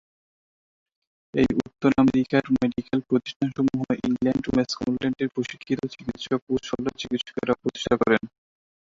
[1.33, 8.23] এই উত্তর আমেরিকার মেডিক্যাল প্রতিষ্ঠানসমূহ ইংল্যান্ড ও স্কটল্যান্ডের প্রশিক্ষিত চিকিৎসক ও শল্য চিকিৎসকেরা প্রতিষ্ঠা করেন।